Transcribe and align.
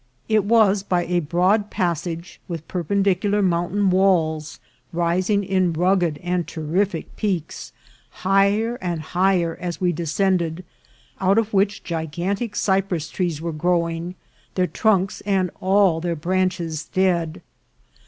It 0.27 0.45
was 0.45 0.81
by 0.81 1.05
a 1.05 1.19
broad 1.19 1.69
passage 1.69 2.39
with 2.47 2.67
perpendicular 2.67 3.43
mountain 3.43 3.91
walls, 3.91 4.59
rising 4.91 5.43
in 5.43 5.73
rugged 5.73 6.17
and 6.23 6.47
terrific 6.47 7.15
peaks, 7.15 7.71
higher 8.09 8.79
and 8.81 8.99
higher 9.01 9.55
as 9.61 9.79
we 9.79 9.91
de 9.91 10.05
scended, 10.05 10.63
out 11.19 11.37
of 11.37 11.53
which 11.53 11.83
gigantic 11.83 12.55
cypress 12.55 13.09
trees 13.09 13.41
were 13.43 13.53
grow 13.53 13.87
ing, 13.87 14.15
their 14.55 14.65
trunks 14.65 15.21
and 15.23 15.51
all 15.59 16.01
their 16.01 16.15
branches 16.15 16.85
dead. 16.85 17.43